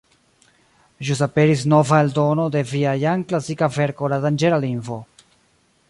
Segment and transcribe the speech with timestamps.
[1.09, 4.99] Ĵus aperis nova eldono de via jam klasika verko ”La danĝera lingvo”.